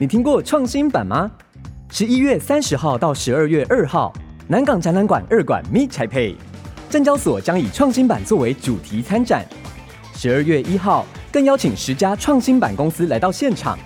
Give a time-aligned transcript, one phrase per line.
[0.00, 1.28] 你听过创新版吗？
[1.90, 4.12] 十一月三十号到十二月二号，
[4.46, 6.36] 南港展览馆二馆 Meet Taipei，
[6.88, 9.44] 证交所将以创新版作为主题参展。
[10.14, 13.76] 十二月一号，更邀请十家创新版公司来到现场，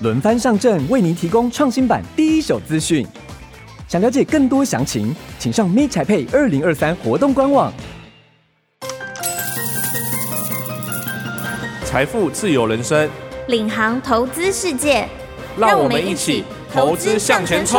[0.00, 3.06] 轮番上阵，为您提供创新版第一手资讯。
[3.86, 7.72] 想了解更多详情，请上 Meet Taipei 二零二三活动官网。
[11.84, 13.08] 财富自由人生，
[13.46, 15.06] 领航投资世界，
[15.58, 17.78] 让我们一起投资向前冲。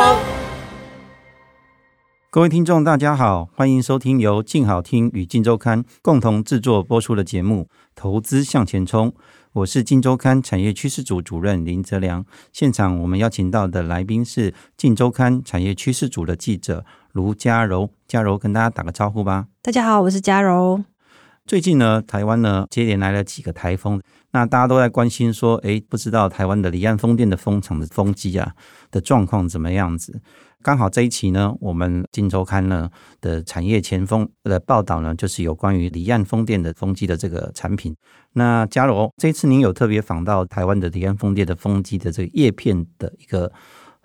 [2.30, 9.10] 各位听众，大家好，欢迎收听由静好听与静周刊共同制作播出的节目《投资向前冲》。
[9.52, 12.24] 我是静周刊产业趋势组主任林泽良。
[12.52, 17.90] 现场我们邀请到的来宾是静周刊产业趋势组的记者卢嘉柔。
[18.06, 19.46] 嘉柔跟大家打个招呼吧。
[19.62, 20.84] 大家好，我是嘉柔。
[21.46, 24.00] 最近呢，台湾呢接连来了几个台风，
[24.32, 28.54] 那大家都在关心说，哎，不知道台湾的离岸风电的风场的风机啊
[28.90, 30.22] 的状况怎么样子？
[30.62, 32.88] 刚好这一期呢，我们今周刊呢
[33.20, 37.94] 的产业前锋的报道呢，就是有关于离岸风电的风机的这个产品。
[38.32, 43.52] 那佳柔，这次您有特别访到台湾的离岸风电的风机的这个叶片的一个。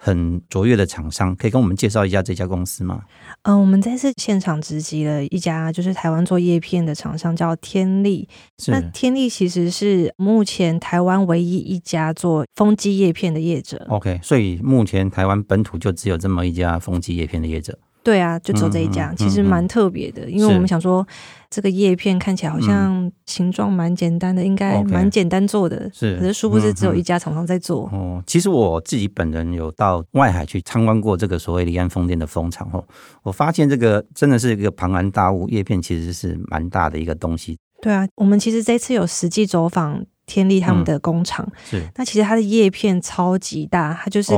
[0.02, 3.02] 很卓越的厂商，可以跟我们介绍一下这家公司吗？
[3.42, 8.28] 嗯、呃，我们这次现场直击了一家，就是台湾做叶片的厂商，叫天利。
[8.68, 13.86] 那天利其实是目前台湾唯一一家做风机叶片的业者。
[13.90, 17.78] OK，所以目前台湾本土就只有这么一家风机叶片的业者。
[18.10, 21.08] 对啊，就走这一家，嗯、其实蛮特别的，嗯、因为我们想说
[21.48, 27.88] 这个叶片看起来好像形状蛮简单的，嗯、应该蛮简单做的，是，可是殊不知只有一家厂商在做。
[27.94, 32.84] 哦，其实我自己本人有到外海去参观过这个所谓离岸风电的风场哦，
[33.22, 37.60] 我发现这个真的是一个庞然大物，叶片其实是蛮大的一个东西。
[37.80, 44.34] 对啊，我们其实这次有实际走访天力他们的工厂，嗯、是，那其实它的叶片超级大，它就是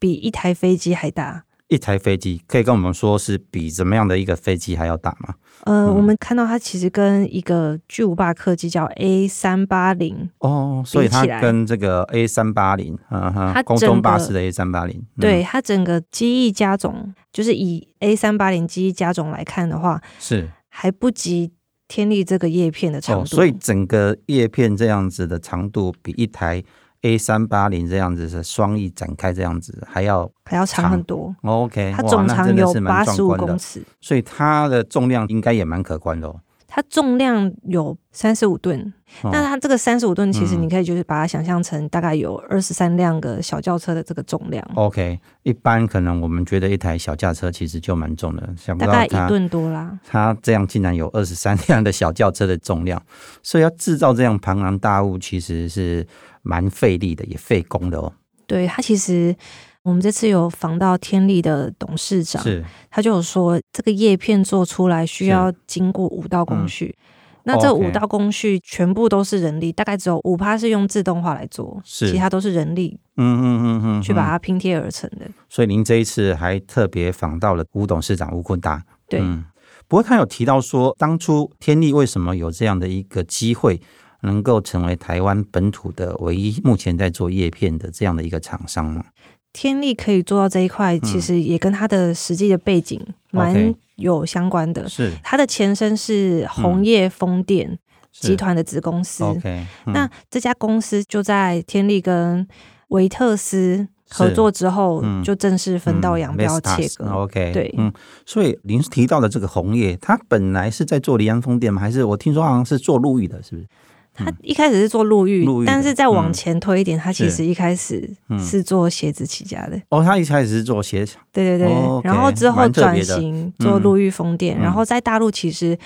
[0.00, 1.44] 比一台飞机还大。
[1.72, 5.34] 一台飞机可以跟我们说是比怎么样的一个飞机还要大吗？
[5.64, 21.52] 呃，嗯、我们看到它其实跟一个巨无霸客机叫 A 三八零哦，所以它跟这个 A 三八零，嗯哼，它空中巴士的 A 三八零，对，它整个机翼加总，就是以 A 三八零机翼加总来看的话，是还不及
[21.88, 26.62] 天力这个叶片的长度，哦，所以整个叶片这样子的长度比一台。
[27.02, 31.34] A 三八零这样子是双翼展开这样子，还要还要长很多。
[31.42, 36.40] OK，它总长有八十五公尺，所以它的重量应该也蛮可观的哦。
[36.74, 38.80] 它重量有三十五吨，
[39.22, 44.66] 哦、那它这个三十五吨，其实你可以就是把它想象成大概有二十三辆个小轿车的这个重量。
[44.74, 49.98] OK，一般可能我们觉得一台小轿车其实就蛮重的，想不到大概一吨多啦。
[50.08, 53.02] 它这样竟然有二十三辆的小轿车的重量，
[53.42, 56.06] 所以要制造这样庞然大物，其实是。
[56.42, 58.12] 蛮费力的，也费工的哦。
[58.46, 59.34] 对，他其实，
[59.82, 66.94] 我们这次有访到天力的董事长，是他就有说，这个叶片做出来需要经过五道工序。
[66.98, 72.98] 嗯、那这五道工序全部都是人力，大概只有五趴是用自动化来做，是其他都是人力。
[73.16, 75.26] 嗯嗯嗯嗯，去把它拼贴而成的。
[75.48, 78.84] 所以您这一次还特别访到了吴董事长吴坤达。
[79.08, 79.44] 对、嗯，
[79.88, 83.80] 不过他有提到说，当初天力为什么有这样的一个机会？
[84.22, 89.04] 能够成为台湾本土的唯一目前在做叶片的这样的一个厂商吗？
[89.52, 92.98] 天力可以做到这一块，其实也跟它的实际的背景
[93.30, 94.88] 蛮有相关的。
[94.88, 97.78] 是，它的前身是红叶风电
[98.12, 99.22] 集团的子公司。
[99.22, 102.48] OK，那这家公司就在天力跟
[102.88, 107.10] 维特斯合作之后，就正式分道扬镳切割。
[107.10, 107.92] OK，对，嗯，
[108.24, 111.78] 所以您提到的这个红叶，它本来是在做离岸风电吗？
[111.78, 113.68] 还是我听说好像是做陆域的，是不是？
[114.14, 118.08] 他一开始是做陆域，嗯、但是再往前推一点，嗯、他其实一开始
[118.38, 119.80] 是做鞋子起家的。
[119.88, 121.66] 哦，他一开始是做鞋厂，对对对。
[121.68, 125.78] 哦 okay、然后之后转型做陆域风电，嗯、然后在大陆其实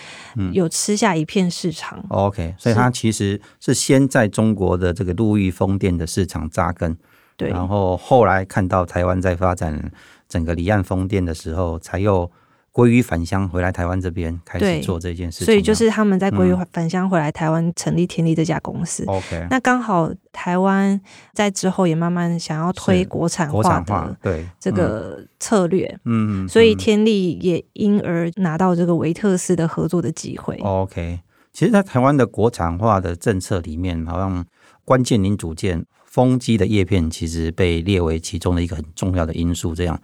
[0.53, 1.99] 有吃下一片市场。
[1.99, 6.97] 嗯、OK，所以他其实是先在中国的这个陆域风电的市场扎根，
[7.37, 7.49] 对。
[7.51, 9.93] 然后后来看到台湾在发展
[10.29, 12.31] 整个离岸风电的时候，才又。
[12.77, 19.03] 归于返乡回来台湾这边开始做这件事情，所以就是他们在归于返乡回来台湾成立天力这家公司。
[19.07, 21.01] OK，、嗯、那刚好台湾
[21.33, 30.57] 在之后也慢慢想要推国产化的对这个策略，嗯，嗯所以天力也因而拿到这个维特斯的合作的机会。
[30.57, 31.21] OK，
[31.55, 34.45] 其实，在台湾的国产化的政策里面，好像
[34.85, 39.99] 关键零组件风机的叶片其实被列为其中的一个很重要的因素，这样。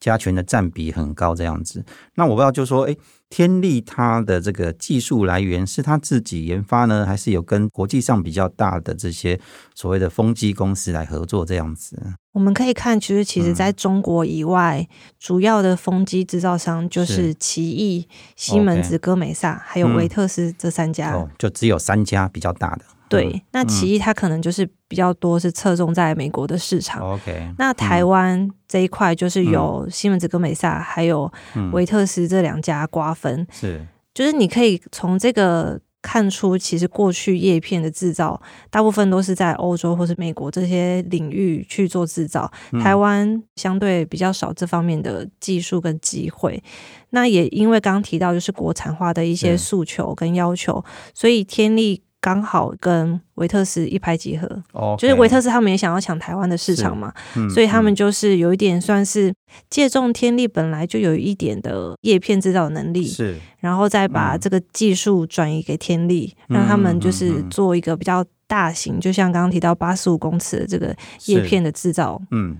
[0.00, 1.84] 加权的占比很高这样子。
[2.14, 2.96] 那我不知道，就说，哎，
[3.28, 9.40] 天力它的这个技术来源是它自己研发呢，还是有跟国际上比较大的这些
[9.74, 12.00] 所谓的风机公司来合作这样子？
[12.32, 22.84] 我们可以看，其实其实在中国以外，嗯、主要的风机制造商就是奇异、西门子、哥美萨，还有维特斯这三家、嗯哦，就只有三家比较大的。
[23.08, 27.00] 对，嗯、那奇异它可能就是比较多是侧重在美国的市场。
[27.02, 31.30] OK，那台湾这一块就是有西门子、哥美萨，还有
[31.72, 33.46] 维特斯这两家瓜分。
[33.50, 35.80] 是，就是你可以从这个。
[36.06, 42.52] 看出，其实过去叶片的制造大部分都是在欧洲或是美国这些领域去做制造，
[42.82, 46.62] 台湾相对比较少这方面的技术跟机会。
[47.08, 50.84] 那也因为刚刚提到，就是国产化的一些诉求跟要求，
[51.14, 52.02] 所以天力。
[52.24, 59.30] 刚好跟维特斯一拍即合，okay, 就是维特斯他们也想要抢台湾的市场嘛，嗯、所以他们就是有一点算是
[59.68, 72.18] 借重天力本来就有一点的叶片制造能力，是，然后再把这个技术转移给天力，嗯、让他们就是做一个比较大型，嗯、就像刚刚提到八十五公尺的这个叶片的制造。
[72.30, 72.56] 嗯，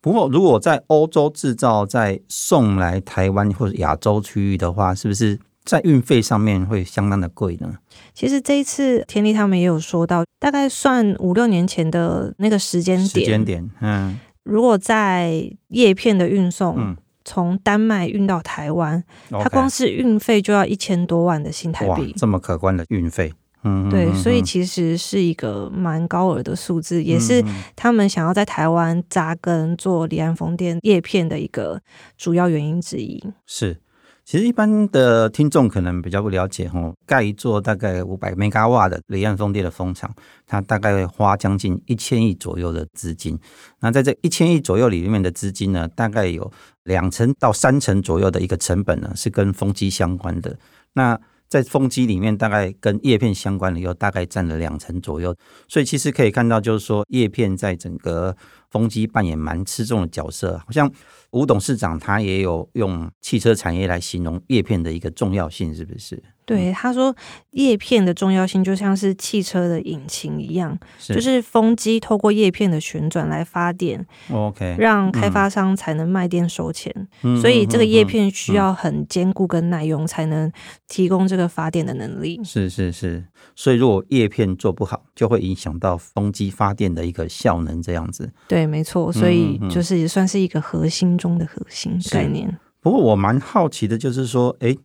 [0.00, 5.40] 不过如果在欧洲制造再送来台湾或者亚洲区域的话，是不是？
[5.64, 7.74] 在运费上面会相当的贵呢。
[8.14, 13.08] 其实这一次天力他们也有说到，大概算五六年前的那个时间点。
[13.08, 23.32] 时间点，嗯，如果在叶片的运送，从、嗯、丹麦运到台湾，它光是运费就要一千多万的新台币，这么可观的运费。
[23.64, 27.40] 嗯，对，所以其实是一个蛮高额的数字，嗯、也是
[27.76, 31.80] 他们想要在台湾扎根做离岸风电叶片的一个
[32.18, 33.22] 主要原因之一。
[33.46, 33.76] 是。
[34.24, 40.14] 其实一般的听众可能比较不了解哈，盖一座大概五百兆瓦的离岸风电的风场，
[40.46, 43.38] 它大概会花将近一千亿左右的资金。
[43.80, 46.50] 那在这一千亿左右里面的资金呢，大概有
[46.84, 50.56] 两成到三成左右的一个成本呢，是跟风机相关的。
[50.94, 55.36] 那在风机里面，大概跟叶片相关的又大概占了两成左右。
[55.68, 58.34] 所以其实可以看到，就是说叶片在整个
[58.72, 60.90] 风机扮演蛮吃重的角色，好像。
[61.32, 66.22] 吴董事长他也有用汽车产业来形容叶片的一个重要性，是不是？
[66.54, 67.14] 对，他说
[67.52, 76.92] 叶片的重要性就像是汽车的引擎一样，是就是风机透过叶片的旋转来发电，OK，让开发商才能卖电收钱。
[77.22, 80.50] 嗯、所以这个叶片需要很坚固跟耐用，才能
[80.88, 82.40] 提供这个发电的能力。
[82.44, 88.32] 是是是，所以如果叶片做不好，就会影响到风机发电的一个效能，这样子。
[88.48, 92.58] 对，没错，所以就是也算是一个核心中的核心概念。
[92.80, 94.76] 不过我蛮好奇的，就是说，哎。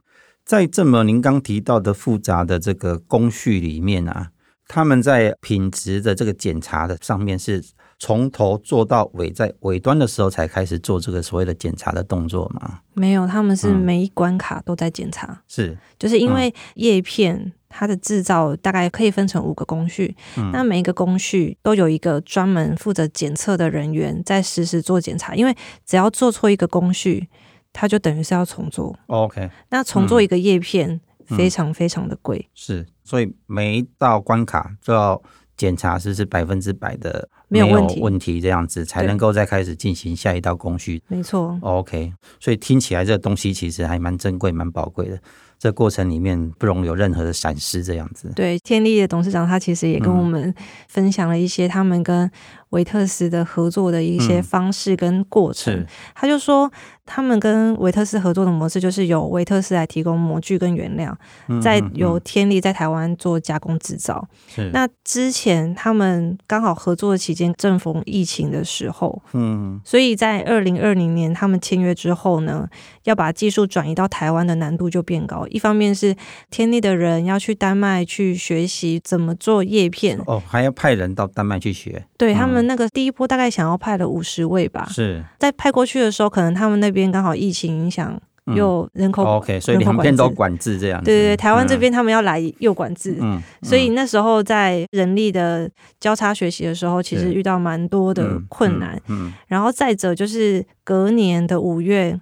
[0.47, 4.29] 在这么您刚提到的复杂的这个工序里面啊，
[4.65, 7.61] 他们在品质的这个检查的上面是
[7.99, 12.79] 从头做到尾，在尾端的时候才开始做这个所谓的检查的动作吗？
[12.93, 15.41] 没有，他们是每一关卡都在检查。
[15.49, 25.53] 是、嗯，就是因为叶片它的制造大概可以分成五个工序，嗯、那每一个工序都有一个专门负责检测的人员在实时做检查，因为
[25.85, 27.27] 只要做错一个工序。
[27.73, 29.49] 它就等于是要重做，OK。
[29.69, 35.21] 那重做一个叶片非常非常的贵，是，所以每一道关卡就要
[35.55, 41.01] 检查是不是百分之百的没有问题，问题这样子才能够再开始进行下一道工序。
[41.07, 42.13] 没错，OK。
[42.39, 45.19] 所以听起来这东西其实还蛮珍贵、蛮宝贵的。
[45.59, 48.31] 这过程里面不容有任何的闪失，这样子。
[48.35, 50.53] 对，天利的董事长他其实也跟我们
[50.87, 52.29] 分享了一些他们跟
[52.69, 55.73] 维特斯的合作的一些方式跟过程。
[55.73, 56.69] 嗯、他就说，
[57.05, 61.17] 他们跟维特斯合作的模式就是由维特斯来提供模具跟原料，
[61.47, 64.27] 嗯、再由天利在台湾做加工制造。
[64.47, 64.69] 是。
[64.73, 72.67] 那之前他们刚好合作的期间正逢疫情的时候，嗯，所以在二零二零年他们签约之后呢，
[73.05, 75.46] 要把技术转移到台湾的难度就变高。
[75.49, 76.15] 一方面是
[76.49, 82.05] 天力的人要去丹麦去学习怎么做叶片哦，还要派人到丹麦去学。
[82.17, 84.87] 对，他们那个第一波大概想要派了五十位吧。
[84.89, 88.19] 是在派过去的时候，可能他们那边刚好疫情影响，
[88.55, 91.03] 又人口、嗯、OK，所以两边都管制这样。
[91.03, 98.95] 对对对，台湾这边他们要来又管制，嗯，所以那时候在人力的交叉学习的时候，其实遇到蛮多的困难。
[99.07, 102.19] 嗯，嗯嗯然后再者就是隔年的五月。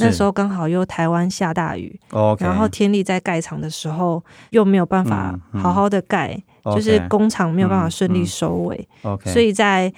[0.00, 8.88] 那时候刚好又台湾下大雨，okay, 然后天力在盖厂的时候又没有办法好好的盖，嗯嗯、就是工厂没有办法顺利收尾，
[9.24, 9.92] 所以在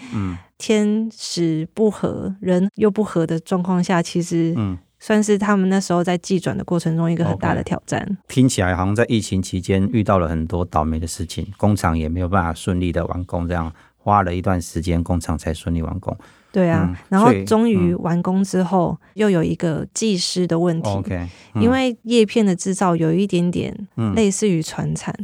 [0.59, 4.55] 天时不合、嗯、人又不合的状况下，其实
[5.01, 8.05] 算是他们那时候在技转的过程中一个很大的挑战。
[8.05, 13.73] Okay, 听起来好像在疫情期间遇到了很多倒霉的事情，工厂也没有办法顺利的完工，这样。
[14.01, 16.17] 花了一段时间，工厂才顺利完工。
[16.59, 20.91] 对啊，嗯、然后终于完工之后，嗯、又有一个技师的问题。
[20.91, 21.15] OK，、
[21.55, 23.73] 嗯、因为叶片的制造有一点点
[24.17, 25.15] 类似于传产，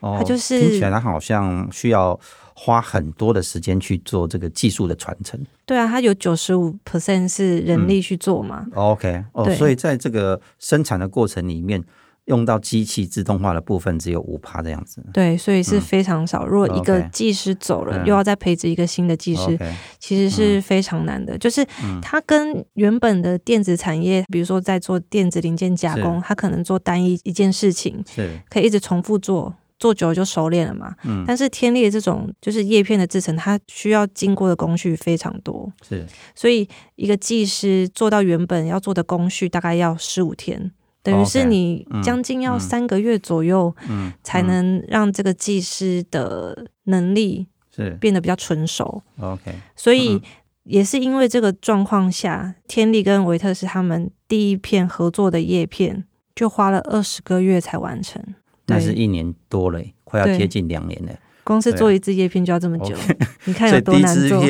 [0.00, 2.16] 嗯、它就是听起来它好像需要
[2.54, 5.40] 花很多的时间去做这个技术的传承。
[5.64, 8.64] 对啊，它有九十五 percent 是人力去做嘛。
[8.66, 11.82] 嗯、OK，哦，所以在这个生产的过程里面。
[12.26, 16.44] 用到机器自动化的部分只有五趴这样子，对，所以是非常少。
[16.44, 21.36] 嗯、如果一个技师走了，嗯、又要再培植一个新的技师，嗯、其实是非常难的。
[21.36, 21.64] 嗯、就是
[22.02, 28.38] 它跟原本的电子产业，比如说在做电子零件加工，它可能做单一一件事情，是。
[28.50, 30.96] 可以一直重复做，做久了就熟练了嘛。
[31.04, 36.04] 嗯、但是天力这种就是叶片的制成，它需要经过的工序非常多，是，
[36.34, 40.72] 所以一个技师做到原本要做的工序，大概要十五天。
[41.06, 43.72] 等于是你将近要三个月左右，
[44.24, 49.02] 才能让这个技师的能力是变得比较纯熟。
[49.20, 50.20] OK，所以
[50.64, 58.20] 也是因为这个状况下，天力跟维特斯他们第一片合作的叶片就花了二十个月才完成。
[58.66, 61.12] 那是一年多了，快要接近两年了。
[61.44, 62.96] 光是做一支叶片就要这么久，
[63.44, 64.42] 你看有多难做。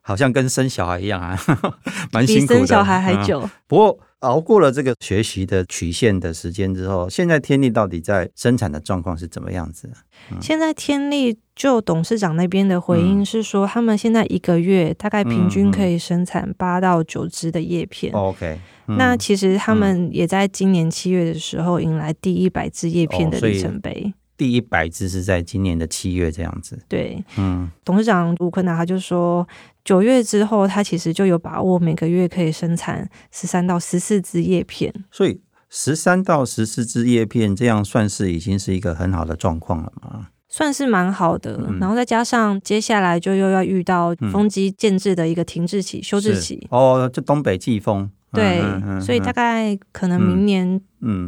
[0.00, 1.38] 好像跟生小孩一样啊，
[2.12, 2.54] 蛮辛苦的。
[2.54, 3.42] 比生小孩还久。
[3.42, 9.90] 嗯、不过熬过了这个学习的曲线的时间之后，现在天力到底在生产的状况是怎么样子？
[10.30, 18.12] 嗯、现在天力就董事长那边的回应是说，他们现在一个月大概平均可以生产八到九支的叶片。
[18.12, 24.12] OK，那其实他们也在今年七月的时候迎来第一百支叶片的里程碑。
[24.12, 26.78] 哦第一百支是在今年的七月这样子。
[26.88, 29.46] 对，嗯，董事长吴坤达他就说，
[29.84, 34.94] 九月之后他其实就有把握每个月可以生产十三到十四支叶片。
[35.10, 40.28] 所以十三到十四支叶片，这样算是已经是一个很好的状况了吗？
[40.48, 41.60] 算是蛮好的。
[41.68, 46.66] 嗯、然后再加上接下来就又要遇到风机建制的一个停滞期、嗯、休止期。
[46.70, 48.10] 哦，就东北季风。
[48.32, 48.60] 对，
[49.00, 50.80] 所以大概可能明年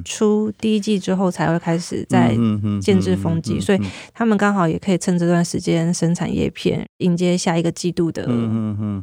[0.05, 2.37] 初第一季之后才会开始在
[2.81, 3.81] 建制风机，所以
[4.13, 8.29] 他们刚好也可以趁这段时间生产叶片，迎接下一个季度的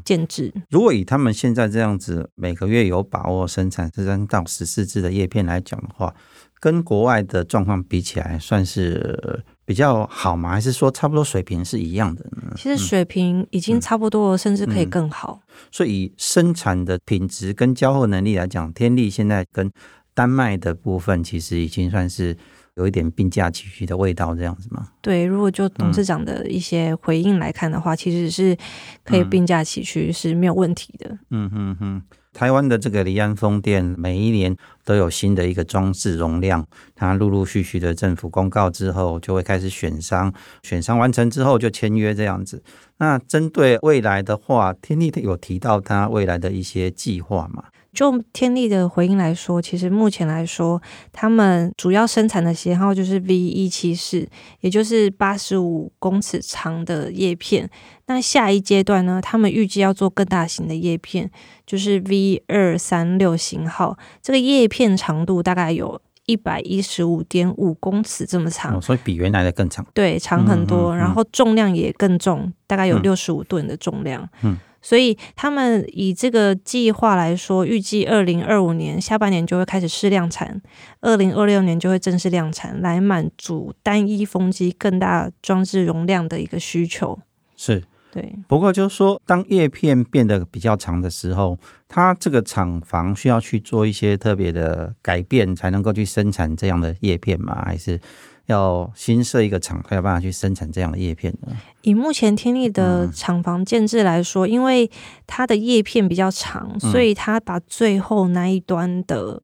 [0.05, 0.53] 建制。
[0.69, 6.13] 如果以他们现在这样子每个月有把握生产十三到十四支的叶片来讲的话，
[6.59, 10.49] 跟国外的状况比起来，算是比较好吗？
[10.51, 12.53] 还是说差不多水平是一样的呢？
[12.55, 15.41] 其实水平已经差不多了，嗯、甚至可以更好。
[15.69, 19.69] 所以以生产的品质跟交货能力来讲，天力现在跟
[20.13, 22.37] 丹麦的部分，其实已经算是
[22.75, 24.87] 有一点并驾齐驱的味道，这样子吗？
[25.01, 28.57] 对，如果就董事长的一些回应来看的话，嗯、其实是
[29.03, 31.17] 可以并驾齐驱，是没有问题的。
[31.31, 32.01] 嗯哼哼。
[32.37, 36.63] 台湾的这个离岸风电每一年都有新的一个装置容量，
[36.95, 42.61] 它陆陆续续的政府公告之后，就会开始选商，选商完成之后就签约这样子。
[42.99, 47.63] 那针对未来的话，天力有提到它未来的一些计划吗？
[47.97, 50.79] 就天力的回应来说，其实目前来说，
[51.11, 57.67] 他们主要生产的型号就是 V 一七四，也就是八十五公尺长的叶片。
[58.05, 61.31] 那下一阶段呢，他们预计要做更大型的叶片，
[61.65, 63.97] 就是 V 二三六型号。
[64.21, 69.83] 这个叶片长度大概有一百一十五点五公尺这么长，哦，所以比原来的更长。
[69.95, 74.29] 对，长很多，嗯嗯嗯，然后重量也更重，大概有六十五吨的重量。
[74.43, 74.55] 嗯。
[74.87, 80.61] 嗯所以他们以这个计划来说，预计二零二五年下半年就会开始试量产，
[81.01, 87.19] 二零二六年就会正式量产，来满足单一风机更大装置容量的一个需求。
[87.57, 88.33] 是，对。
[88.47, 97.61] 不过就是说，当叶片变得比较长的时候，它这个厂房需要去做一些特别的改变，才能够去生产这样的叶片吗？
[97.65, 97.99] 还是？
[98.47, 101.55] 要新设一个厂，才有办法去生产这样的叶片呢？
[101.83, 104.89] 以目前天力的厂房建制来说，嗯、因为
[105.25, 109.41] 它的叶片比较长，嗯、所以它把最后那一端的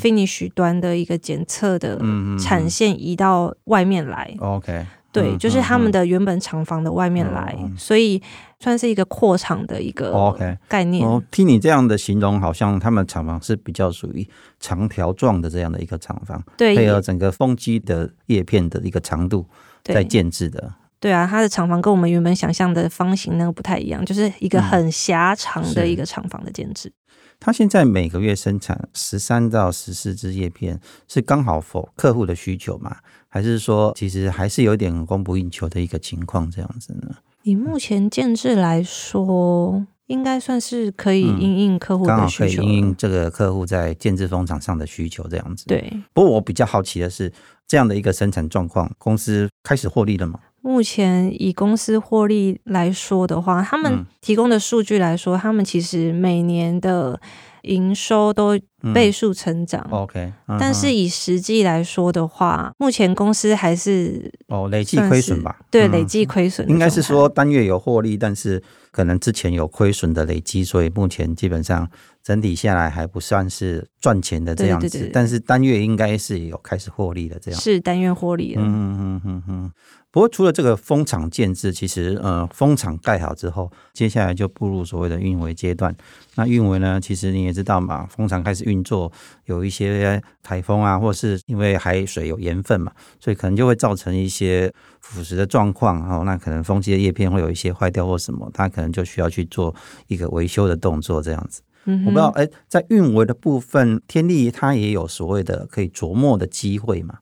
[0.00, 2.00] finish 端的一个检测的
[2.38, 4.34] 产线移到外面来。
[4.40, 4.86] 嗯、OK。
[5.12, 8.22] 对，就是他们的原本厂房的外面来，所以
[8.62, 11.04] 算是一个扩厂的一个 OK 概念。
[11.04, 14.26] 哦，听你这样的形容，好像他们厂房是比较属于
[14.60, 19.44] 长条状的这样的一个厂房，对，配合整个风机的叶片的一个长度
[19.82, 20.72] 在建制的。
[21.00, 26.92] 对，啊，它的厂房跟我们原本想象的方形那个不太一样，就是一个很狭长的一个厂房的建制。
[27.40, 30.78] 他、嗯、现在每个月生产十三到十四支叶片，
[31.08, 32.98] 是刚好符合客户的需求嘛？
[33.28, 37.16] 还是说，其实还是有点供不应求的一个情况，这样子呢？
[37.42, 45.64] 以目前建制来说，应该算是可以因应客户的需求，嗯、刚好可以因应这个客户在建制风场上的需求，这样子。
[45.66, 45.92] 对。
[46.12, 47.32] 不过我比较好奇的是，
[47.66, 50.38] 这样的一个生产状况，公司开始获利了吗？
[50.60, 57.20] 目前以公司获利来说的话，他们提供的数据来说，嗯、他们其实每年的
[57.62, 58.58] 营收都
[58.94, 59.86] 倍数成长。
[59.90, 65.58] 嗯、OK，、嗯、但是以实际来说的话，目前公司还是哦累计亏损吧？
[65.70, 66.70] 对，累计亏损、嗯。
[66.70, 71.88] 应该是说单月有获利，但是可能之前有亏损的累积，所以目前基本上。
[72.24, 77.60] 整体下来还不算是赚钱的这样子，对对对，但是单月应该是有开始获利的这样。
[77.60, 78.62] 是单月获利了。
[78.62, 79.72] 嗯嗯嗯嗯。
[80.12, 85.92] 不过除了这个风场建制，其实呃，风场盖好之后，接下来就步入所谓的运维阶段。
[86.34, 89.10] 那运维呢，其实你也知道嘛，风场开始运作，
[89.46, 96.06] 有一些台风啊，或是因为海水有盐分嘛，所以可能就会造成一些腐蚀的状况。
[96.06, 99.74] 哦，那可能风机的叶片会有一些坏掉或什么，它可能就需要去做
[100.08, 101.62] 一个维修的动作这样子。
[101.84, 107.18] 我不知道，哎，在运维的部分，天力它也有所谓的可以琢磨的机会嘛？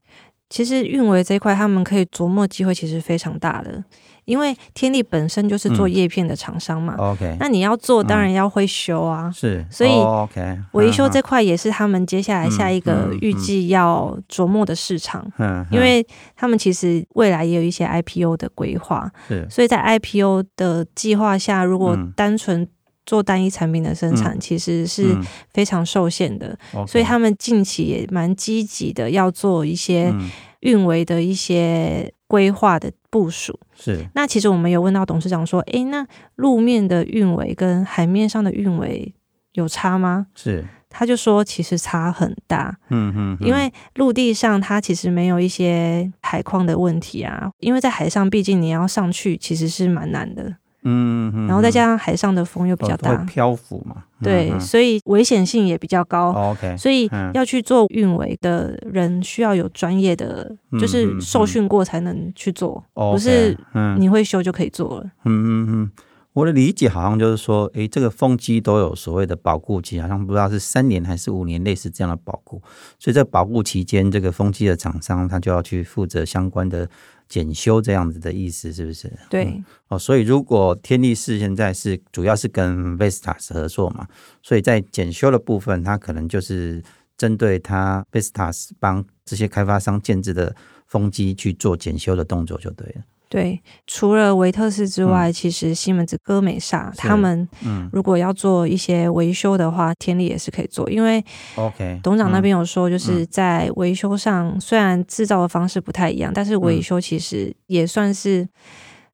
[0.51, 3.83] 其实运维这一块，他们可以琢磨机会其实非常大的，
[4.25, 6.97] 因为天力本身就是做叶片的厂商嘛。
[6.99, 9.29] 嗯、OK，那你要做，当然要会修啊。
[9.29, 15.25] 嗯、是，所以 OK，维修这块也是他们接下来下一个预计要琢磨的市场。
[15.39, 16.05] 嗯，因为
[16.35, 19.09] 他们其实未来也有一些 IPO 的规划。
[19.29, 22.67] 是，所以在 IPO 的计划下，如果单纯
[23.07, 25.17] 做单一产品的生产其实是
[25.53, 30.15] 非常受限的，嗯嗯、所以他们近期也蛮积极的要做一些
[30.61, 33.59] 运维的一些规划的部署。
[33.75, 39.13] 是，那其实我们有问到董事长说，诶，那路面的运维跟海面上的运维
[39.55, 40.27] 有差吗？
[40.37, 42.77] 是，他就说其实差很大。
[42.91, 50.55] 嗯嗯，因为陆地上它其实没有一些海况的问题啊，因为在海上毕竟你要上去其实是蛮难的。
[50.83, 54.05] 嗯，嗯，然后再加上海上的风又比较大，漂浮嘛？
[54.23, 56.31] 对，嗯、所以危险性也比较高。
[56.31, 63.57] 哦、OK，所以要去做运维的人需要有专业的，嗯、就是受训过才能去做，嗯、不是
[63.99, 65.05] 你会修就可以做了。
[65.25, 65.91] 嗯嗯嗯，
[66.33, 72.63] 我的理解好像就是说，诶，这个风机都有所谓的保护期，好像不知道是三年还是五年，类似这样的保护。
[72.99, 76.89] 所以在保护期间，这个风机的厂商他就要去负责相关的。
[77.31, 79.11] 检修这样子的意思是不是？
[79.31, 84.07] 对、嗯、哦，所以如果天力士现在是主要是跟 Vestas 合作嘛，
[84.43, 86.83] 所以在检修的部分，它可能就是
[87.17, 90.55] 针对它 Vestas 帮这些开发商建置的
[90.87, 93.03] 风机去做检修的动作就对了。
[93.31, 97.49] 对，除了维特斯之外，嗯、其实西门子、哥美萨他们，
[97.93, 100.91] 如果要做一些维修的话，嗯、天力也是可以做。
[100.91, 108.49] 因为，OK，董事长那边有说，就是在维修上，嗯、虽然制造的方式不太一样，但是维修其实也算是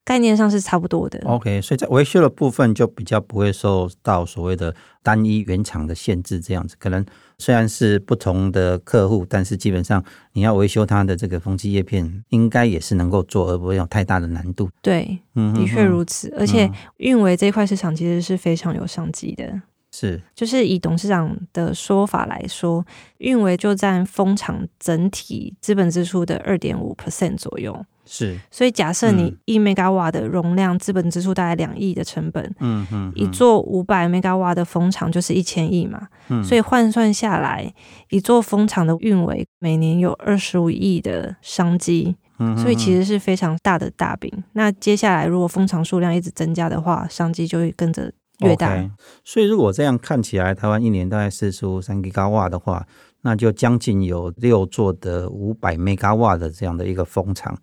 [0.03, 1.21] 概念上是差不多的。
[1.27, 7.05] OK，所以在维修的部分就比较不会受到所谓的单一原厂的限制，这样子可能。
[7.39, 14.71] 虽然是不同的客户，但是基本上你要维修它的这个风机叶片，应该也是能够做，而不会有太大的难度。
[14.81, 16.35] 对，嗯，的确如此。
[16.39, 19.61] 而且运维这块市场其实是非常有商机的。
[19.99, 22.85] 是，就是以董事长的说法来说，
[23.17, 27.75] 运维就占风场整体资本支出的二点五 percent 左右。
[28.05, 37.73] 是，所以假设你一 mega 瓦的容量，资本支出大概两亿的成本，嗯嗯，一座五百 mega 瓦的风场就是一千亿嘛，嗯，所以换算下来，
[38.11, 44.31] 一座风场的运维每年有二十五亿的商机，嗯，所以其实是非常大的大饼。
[44.53, 48.75] 那接下来如果风场数量一直增加的话，商机就会跟着越大。
[48.75, 48.91] Okay,
[49.25, 52.87] 所以如果这样看起来，台湾一年大概四十五三 G 瓦的话，
[53.23, 57.59] 那就将近有六座的五百 mega 瓦的这样的一个风场。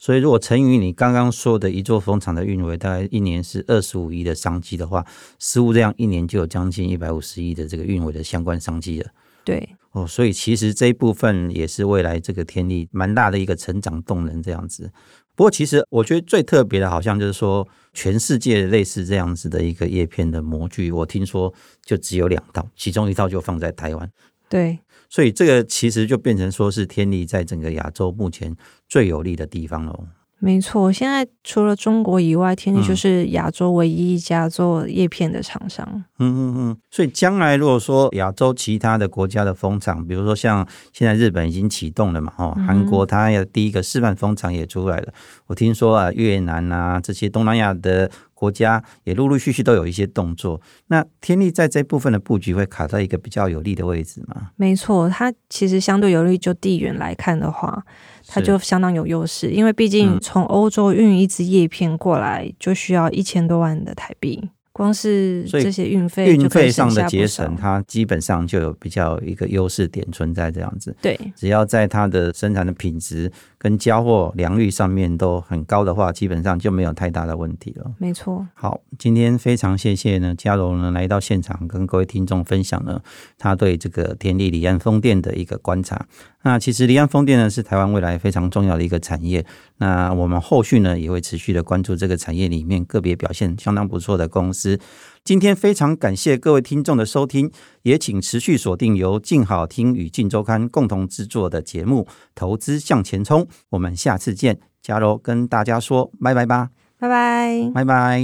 [0.00, 5.04] 所以，如果乘以你刚刚说的一座风场的运维，大概一年是二十五亿的商机的话，
[5.40, 9.10] 似乎这样一年就有将近一百五十亿的这个运维的相关商机了。
[9.42, 14.90] 对，哦，所以其实这一部分也是未来这个天力蛮大的一个成长动能这样子。
[15.34, 21.52] 不过，其实我觉得最特别的，好像就是说，全世界类似这样子的一个叶片的模具，我听说
[21.84, 24.10] 就只有两套，其中一套就放在台湾。
[24.48, 24.78] 对。
[25.08, 28.54] 所以这个其实就变成说是天力在整个亚洲目前
[28.88, 30.06] 最有利的地方喽。
[30.40, 35.84] 没错，现在除了中国以外，天利就是亚洲唯一一家做叶片的厂商。
[36.18, 36.76] 嗯嗯嗯。
[36.90, 45.12] 所以将来如果说亚洲其他的国家的风场，比如说像现在日本已经启动了嘛，哦，韩国它也第一个示范风场也出来了。
[45.46, 48.10] 我听说啊，越南啊这些东南亚的。
[48.38, 54.50] 国家也陆陆续续都有一些动作，那天力在这部分的布局会卡在一个比较有利的位置吗？
[54.54, 57.84] 没错，它其实相对有利，就地缘来看的话，
[58.28, 64.48] 它就相当有优势，因为毕竟从欧洲运一支叶片过来就需要一千多万的台币。
[64.70, 70.96] 光是这些运费，运费上的节省，它基本上就有比较一个优势点存在这样子。
[71.02, 77.92] 对，只要在它的生产的品质跟交货良率上面都很高的话，基本上就没有太大的问题了。
[77.98, 78.46] 没错。
[78.54, 83.00] 好，今天非常谢谢呢嘉柔呢来到现场，跟各位听众分享呢
[83.36, 86.06] 他对这个天力离岸风电的一个观察。
[86.42, 89.44] 那其实离岸风电呢是台湾未来非常重要的一个产业。
[89.78, 94.78] 那我们后续呢也会持续的关注这个产业里面个别表现相当不错的公司。
[95.28, 103.42] 今天非常感谢各位听众的收听，也请持续锁定由静好听与静周刊共同制作的节目《投资向前冲》。
[103.68, 108.22] 我们下次见，加柔跟大家说拜拜吧，拜拜，拜拜。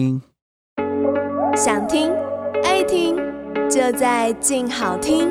[1.55, 2.11] 想听
[2.63, 3.17] 爱听，
[3.69, 5.29] 就在静好听。